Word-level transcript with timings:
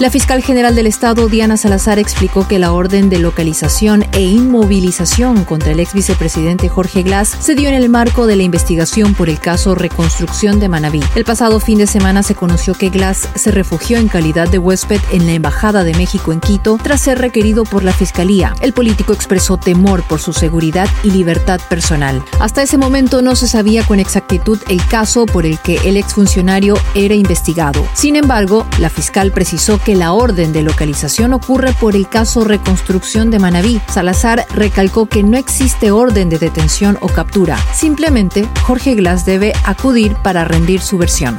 La 0.00 0.10
fiscal 0.10 0.44
general 0.44 0.76
del 0.76 0.86
Estado, 0.86 1.28
Diana 1.28 1.56
Salazar, 1.56 1.98
explicó 1.98 2.46
que 2.46 2.60
la 2.60 2.70
orden 2.72 3.10
de 3.10 3.18
localización 3.18 4.04
e 4.12 4.20
inmovilización 4.20 5.44
contra 5.44 5.72
el 5.72 5.80
ex 5.80 5.92
vicepresidente 5.92 6.68
Jorge 6.68 7.02
Glass 7.02 7.36
se 7.40 7.56
dio 7.56 7.68
en 7.68 7.74
el 7.74 7.88
marco 7.88 8.28
de 8.28 8.36
la 8.36 8.44
investigación 8.44 9.14
por 9.14 9.28
el 9.28 9.40
caso 9.40 9.74
Reconstrucción 9.74 10.60
de 10.60 10.68
Manabí. 10.68 11.02
El 11.16 11.24
pasado 11.24 11.58
fin 11.58 11.78
de 11.78 11.88
semana 11.88 12.22
se 12.22 12.36
conoció 12.36 12.74
que 12.74 12.90
Glass 12.90 13.28
se 13.34 13.50
refugió 13.50 13.98
en 13.98 14.06
calidad 14.06 14.48
de 14.48 14.58
huésped 14.58 15.00
en 15.10 15.26
la 15.26 15.32
Embajada 15.32 15.82
de 15.82 15.94
México 15.94 16.32
en 16.32 16.38
Quito 16.38 16.78
tras 16.80 17.00
ser 17.00 17.18
requerido 17.18 17.64
por 17.64 17.82
la 17.82 17.92
fiscalía. 17.92 18.54
El 18.60 18.74
político 18.74 19.12
expresó 19.12 19.56
temor 19.56 20.04
por 20.04 20.20
su 20.20 20.32
seguridad 20.32 20.88
y 21.02 21.10
libertad 21.10 21.60
personal. 21.68 22.22
Hasta 22.38 22.62
ese 22.62 22.78
momento 22.78 23.20
no 23.20 23.34
se 23.34 23.48
sabía 23.48 23.84
con 23.84 23.98
exactitud 23.98 24.60
el 24.68 24.80
caso 24.86 25.26
por 25.26 25.44
el 25.44 25.58
que 25.58 25.74
el 25.88 25.96
exfuncionario 25.96 26.78
era 26.94 27.16
investigado. 27.16 27.84
Sin 27.94 28.14
embargo, 28.14 28.64
la 28.78 28.90
fiscal 28.90 29.32
precisó 29.32 29.80
que 29.87 29.87
que 29.88 29.96
la 29.96 30.12
orden 30.12 30.52
de 30.52 30.60
localización 30.60 31.32
ocurre 31.32 31.72
por 31.72 31.96
el 31.96 32.06
caso 32.10 32.44
Reconstrucción 32.44 33.30
de 33.30 33.38
Manabí. 33.38 33.80
Salazar 33.88 34.44
recalcó 34.54 35.06
que 35.06 35.22
no 35.22 35.38
existe 35.38 35.92
orden 35.92 36.28
de 36.28 36.38
detención 36.38 36.98
o 37.00 37.08
captura. 37.08 37.56
Simplemente, 37.72 38.46
Jorge 38.64 38.94
Glass 38.96 39.24
debe 39.24 39.54
acudir 39.64 40.14
para 40.16 40.44
rendir 40.44 40.82
su 40.82 40.98
versión. 40.98 41.38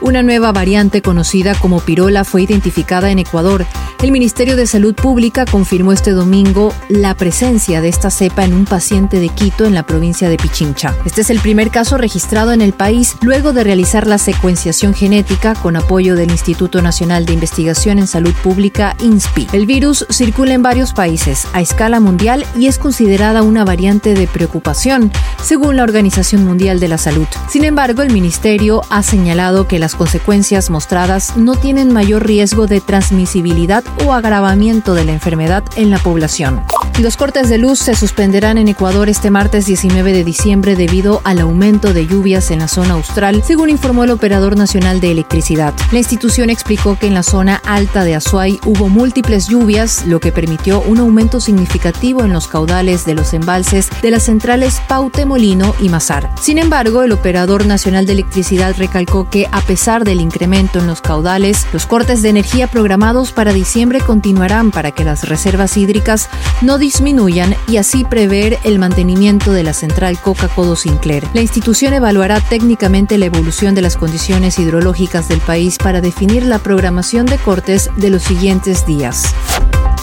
Una 0.00 0.24
nueva 0.24 0.50
variante 0.50 1.02
conocida 1.02 1.54
como 1.54 1.78
pirola 1.78 2.24
fue 2.24 2.42
identificada 2.42 3.12
en 3.12 3.20
Ecuador. 3.20 3.64
El 4.04 4.12
Ministerio 4.12 4.54
de 4.54 4.66
Salud 4.66 4.94
Pública 4.94 5.46
confirmó 5.46 5.90
este 5.90 6.10
domingo 6.10 6.74
la 6.90 7.14
presencia 7.14 7.80
de 7.80 7.88
esta 7.88 8.10
cepa 8.10 8.44
en 8.44 8.52
un 8.52 8.66
paciente 8.66 9.18
de 9.18 9.30
Quito 9.30 9.64
en 9.64 9.72
la 9.72 9.86
provincia 9.86 10.28
de 10.28 10.36
Pichincha. 10.36 10.94
Este 11.06 11.22
es 11.22 11.30
el 11.30 11.40
primer 11.40 11.70
caso 11.70 11.96
registrado 11.96 12.52
en 12.52 12.60
el 12.60 12.74
país 12.74 13.16
luego 13.22 13.54
de 13.54 13.64
realizar 13.64 14.06
la 14.06 14.18
secuenciación 14.18 14.92
genética 14.92 15.54
con 15.54 15.74
apoyo 15.76 16.16
del 16.16 16.30
Instituto 16.30 16.82
Nacional 16.82 17.24
de 17.24 17.32
Investigación 17.32 17.98
en 17.98 18.06
Salud 18.06 18.34
Pública, 18.42 18.94
INSPI. 19.00 19.46
El 19.54 19.64
virus 19.64 20.04
circula 20.10 20.52
en 20.52 20.62
varios 20.62 20.92
países 20.92 21.46
a 21.54 21.62
escala 21.62 21.98
mundial 21.98 22.44
y 22.58 22.66
es 22.66 22.76
considerada 22.76 23.42
una 23.42 23.64
variante 23.64 24.12
de 24.12 24.26
preocupación, 24.26 25.10
según 25.42 25.78
la 25.78 25.82
Organización 25.82 26.44
Mundial 26.44 26.78
de 26.78 26.88
la 26.88 26.98
Salud. 26.98 27.26
Sin 27.48 27.64
embargo, 27.64 28.02
el 28.02 28.12
ministerio 28.12 28.82
ha 28.90 29.02
señalado 29.02 29.66
que 29.66 29.78
las 29.78 29.94
consecuencias 29.94 30.68
mostradas 30.68 31.38
no 31.38 31.56
tienen 31.56 31.90
mayor 31.90 32.26
riesgo 32.26 32.66
de 32.66 32.82
transmisibilidad 32.82 33.82
o 34.04 34.12
agravamiento 34.12 34.94
de 34.94 35.04
la 35.04 35.12
enfermedad 35.12 35.64
en 35.76 35.90
la 35.90 35.98
población. 35.98 36.62
Los 37.00 37.16
cortes 37.16 37.48
de 37.48 37.58
luz 37.58 37.80
se 37.80 37.96
suspenderán 37.96 38.56
en 38.56 38.68
Ecuador 38.68 39.08
este 39.08 39.28
martes 39.28 39.66
19 39.66 40.12
de 40.12 40.22
diciembre 40.22 40.76
debido 40.76 41.22
al 41.24 41.40
aumento 41.40 41.92
de 41.92 42.06
lluvias 42.06 42.52
en 42.52 42.60
la 42.60 42.68
zona 42.68 42.94
austral, 42.94 43.42
según 43.44 43.68
informó 43.68 44.04
el 44.04 44.12
Operador 44.12 44.56
Nacional 44.56 45.00
de 45.00 45.10
Electricidad. 45.10 45.74
La 45.90 45.98
institución 45.98 46.50
explicó 46.50 46.96
que 46.96 47.08
en 47.08 47.14
la 47.14 47.24
zona 47.24 47.60
alta 47.64 48.04
de 48.04 48.14
Azuay 48.14 48.60
hubo 48.64 48.88
múltiples 48.88 49.48
lluvias, 49.48 50.06
lo 50.06 50.20
que 50.20 50.30
permitió 50.30 50.80
un 50.82 50.98
aumento 50.98 51.40
significativo 51.40 52.22
en 52.22 52.32
los 52.32 52.46
caudales 52.46 53.04
de 53.04 53.14
los 53.14 53.34
embalses 53.34 53.88
de 54.00 54.12
las 54.12 54.22
centrales 54.22 54.80
Paute 54.86 55.26
Molino 55.26 55.74
y 55.80 55.88
Mazar. 55.88 56.30
Sin 56.40 56.58
embargo, 56.58 57.02
el 57.02 57.10
Operador 57.10 57.66
Nacional 57.66 58.06
de 58.06 58.12
Electricidad 58.12 58.72
recalcó 58.78 59.28
que 59.28 59.48
a 59.50 59.62
pesar 59.62 60.04
del 60.04 60.20
incremento 60.20 60.78
en 60.78 60.86
los 60.86 61.00
caudales, 61.00 61.66
los 61.72 61.86
cortes 61.86 62.22
de 62.22 62.28
energía 62.28 62.68
programados 62.68 63.32
para 63.32 63.52
diciembre 63.52 64.00
continuarán 64.00 64.70
para 64.70 64.92
que 64.92 65.04
las 65.04 65.28
reservas 65.28 65.76
hídricas 65.76 66.28
no 66.62 66.78
disminuyan 66.84 67.56
y 67.66 67.78
así 67.78 68.04
prever 68.04 68.58
el 68.62 68.78
mantenimiento 68.78 69.52
de 69.52 69.62
la 69.62 69.72
central 69.72 70.20
Coca-Codo 70.20 70.76
Sinclair. 70.76 71.26
La 71.32 71.40
institución 71.40 71.94
evaluará 71.94 72.40
técnicamente 72.40 73.16
la 73.16 73.24
evolución 73.24 73.74
de 73.74 73.80
las 73.80 73.96
condiciones 73.96 74.58
hidrológicas 74.58 75.26
del 75.26 75.40
país 75.40 75.78
para 75.78 76.02
definir 76.02 76.44
la 76.44 76.58
programación 76.58 77.24
de 77.24 77.38
cortes 77.38 77.88
de 77.96 78.10
los 78.10 78.22
siguientes 78.22 78.84
días. 78.84 79.34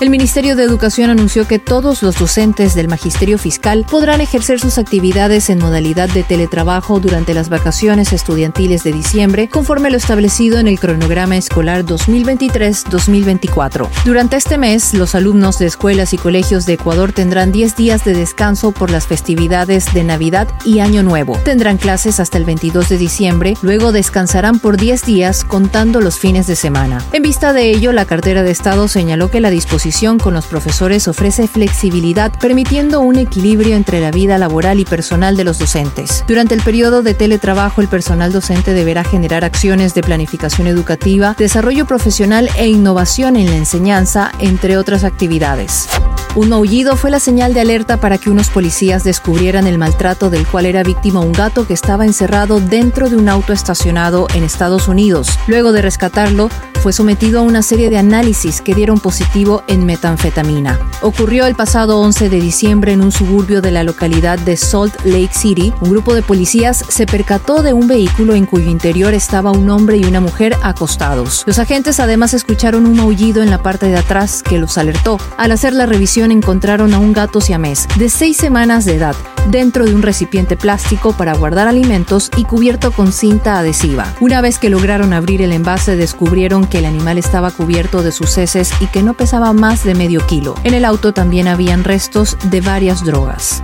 El 0.01 0.09
Ministerio 0.09 0.55
de 0.55 0.63
Educación 0.63 1.11
anunció 1.11 1.47
que 1.47 1.59
todos 1.59 2.01
los 2.01 2.17
docentes 2.17 2.73
del 2.73 2.87
Magisterio 2.87 3.37
Fiscal 3.37 3.85
podrán 3.87 4.19
ejercer 4.19 4.59
sus 4.59 4.79
actividades 4.79 5.51
en 5.51 5.59
modalidad 5.59 6.09
de 6.09 6.23
teletrabajo 6.23 6.99
durante 6.99 7.35
las 7.35 7.49
vacaciones 7.49 8.11
estudiantiles 8.11 8.83
de 8.83 8.93
diciembre, 8.93 9.47
conforme 9.47 9.91
lo 9.91 9.97
establecido 9.97 10.57
en 10.57 10.67
el 10.67 10.79
cronograma 10.79 11.37
escolar 11.37 11.85
2023-2024. 11.85 13.87
Durante 14.03 14.37
este 14.37 14.57
mes, 14.57 14.95
los 14.95 15.13
alumnos 15.13 15.59
de 15.59 15.67
escuelas 15.67 16.13
y 16.13 16.17
colegios 16.17 16.65
de 16.65 16.73
Ecuador 16.73 17.13
tendrán 17.13 17.51
10 17.51 17.75
días 17.75 18.03
de 18.03 18.15
descanso 18.15 18.71
por 18.71 18.89
las 18.89 19.05
festividades 19.05 19.93
de 19.93 20.03
Navidad 20.03 20.47
y 20.65 20.79
Año 20.79 21.03
Nuevo. 21.03 21.37
Tendrán 21.45 21.77
clases 21.77 22.19
hasta 22.19 22.39
el 22.39 22.45
22 22.45 22.89
de 22.89 22.97
diciembre, 22.97 23.53
luego 23.61 23.91
descansarán 23.91 24.57
por 24.57 24.77
10 24.77 25.05
días 25.05 25.43
contando 25.43 26.01
los 26.01 26.17
fines 26.17 26.47
de 26.47 26.55
semana. 26.55 27.05
En 27.13 27.21
vista 27.21 27.53
de 27.53 27.69
ello, 27.69 27.91
la 27.91 28.05
cartera 28.05 28.41
de 28.41 28.49
Estado 28.49 28.87
señaló 28.87 29.29
que 29.29 29.41
la 29.41 29.51
disposición 29.51 29.90
con 30.23 30.33
los 30.33 30.45
profesores 30.45 31.09
ofrece 31.09 31.49
flexibilidad, 31.49 32.31
permitiendo 32.39 33.01
un 33.01 33.17
equilibrio 33.17 33.75
entre 33.75 33.99
la 33.99 34.09
vida 34.09 34.37
laboral 34.37 34.79
y 34.79 34.85
personal 34.85 35.35
de 35.35 35.43
los 35.43 35.59
docentes. 35.59 36.23
Durante 36.29 36.55
el 36.55 36.61
periodo 36.61 37.03
de 37.03 37.13
teletrabajo, 37.13 37.81
el 37.81 37.89
personal 37.89 38.31
docente 38.31 38.73
deberá 38.73 39.03
generar 39.03 39.43
acciones 39.43 39.93
de 39.93 40.01
planificación 40.01 40.67
educativa, 40.67 41.35
desarrollo 41.37 41.85
profesional 41.85 42.49
e 42.57 42.69
innovación 42.69 43.35
en 43.35 43.47
la 43.47 43.57
enseñanza, 43.57 44.31
entre 44.39 44.77
otras 44.77 45.03
actividades. 45.03 45.89
Un 46.33 46.47
maullido 46.47 46.95
fue 46.95 47.11
la 47.11 47.19
señal 47.19 47.53
de 47.53 47.59
alerta 47.59 47.97
para 47.97 48.17
que 48.17 48.29
unos 48.29 48.49
policías 48.49 49.03
descubrieran 49.03 49.67
el 49.67 49.77
maltrato 49.77 50.29
del 50.29 50.47
cual 50.47 50.65
era 50.65 50.81
víctima 50.81 51.19
un 51.19 51.33
gato 51.33 51.67
que 51.67 51.73
estaba 51.73 52.05
encerrado 52.05 52.61
dentro 52.61 53.09
de 53.09 53.17
un 53.17 53.27
auto 53.27 53.51
estacionado 53.51 54.27
en 54.33 54.45
Estados 54.45 54.87
Unidos. 54.87 55.37
Luego 55.47 55.73
de 55.73 55.81
rescatarlo, 55.81 56.49
fue 56.81 56.93
sometido 56.93 57.39
a 57.39 57.43
una 57.43 57.61
serie 57.61 57.91
de 57.91 57.99
análisis 57.99 58.59
que 58.59 58.73
dieron 58.73 58.99
positivo 58.99 59.63
en 59.67 59.85
metanfetamina. 59.85 60.79
Ocurrió 61.01 61.45
el 61.45 61.53
pasado 61.53 61.99
11 61.99 62.29
de 62.29 62.41
diciembre 62.41 62.91
en 62.91 63.01
un 63.01 63.11
suburbio 63.11 63.61
de 63.61 63.69
la 63.69 63.83
localidad 63.83 64.39
de 64.39 64.57
Salt 64.57 64.95
Lake 65.05 65.33
City. 65.33 65.71
Un 65.81 65.91
grupo 65.91 66.15
de 66.15 66.23
policías 66.23 66.83
se 66.87 67.05
percató 67.05 67.61
de 67.61 67.73
un 67.73 67.87
vehículo 67.87 68.33
en 68.33 68.47
cuyo 68.47 68.69
interior 68.69 69.13
estaba 69.13 69.51
un 69.51 69.69
hombre 69.69 69.97
y 69.97 70.05
una 70.05 70.21
mujer 70.21 70.55
acostados. 70.63 71.43
Los 71.45 71.59
agentes 71.59 71.99
además 71.99 72.33
escucharon 72.33 72.87
un 72.87 72.95
maullido 72.95 73.43
en 73.43 73.51
la 73.51 73.61
parte 73.61 73.87
de 73.87 73.97
atrás 73.97 74.41
que 74.41 74.57
los 74.57 74.79
alertó. 74.79 75.19
Al 75.37 75.51
hacer 75.51 75.73
la 75.73 75.85
revisión 75.85 76.31
encontraron 76.31 76.95
a 76.95 76.99
un 76.99 77.13
gato 77.13 77.41
siamés 77.41 77.87
de 77.97 78.09
seis 78.09 78.37
semanas 78.37 78.85
de 78.85 78.95
edad 78.95 79.15
dentro 79.49 79.85
de 79.85 79.95
un 79.95 80.01
recipiente 80.01 80.55
plástico 80.55 81.13
para 81.13 81.33
guardar 81.33 81.67
alimentos 81.67 82.29
y 82.37 82.43
cubierto 82.43 82.91
con 82.91 83.11
cinta 83.11 83.57
adhesiva. 83.59 84.13
Una 84.19 84.41
vez 84.41 84.59
que 84.59 84.69
lograron 84.69 85.13
abrir 85.13 85.41
el 85.41 85.51
envase 85.51 85.95
descubrieron 85.95 86.65
que 86.65 86.79
el 86.79 86.85
animal 86.85 87.17
estaba 87.17 87.51
cubierto 87.51 88.03
de 88.03 88.11
sus 88.11 88.37
heces 88.37 88.71
y 88.79 88.87
que 88.87 89.03
no 89.03 89.13
pesaba 89.13 89.53
más 89.53 89.83
de 89.83 89.95
medio 89.95 90.25
kilo. 90.27 90.55
En 90.63 90.73
el 90.73 90.85
auto 90.85 91.13
también 91.13 91.47
habían 91.47 91.83
restos 91.83 92.37
de 92.49 92.61
varias 92.61 93.03
drogas. 93.03 93.61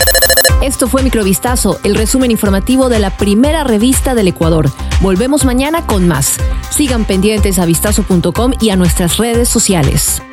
Esto 0.61 0.87
fue 0.87 1.03
Microvistazo, 1.03 1.79
el 1.83 1.95
resumen 1.95 2.31
informativo 2.31 2.89
de 2.89 2.99
la 2.99 3.11
primera 3.15 3.63
revista 3.63 4.15
del 4.15 4.27
Ecuador. 4.27 4.71
Volvemos 5.01 5.45
mañana 5.45 5.85
con 5.85 6.07
más. 6.07 6.37
Sigan 6.71 7.05
pendientes 7.05 7.59
a 7.59 7.65
vistazo.com 7.65 8.53
y 8.59 8.71
a 8.71 8.75
nuestras 8.75 9.17
redes 9.17 9.49
sociales. 9.49 10.23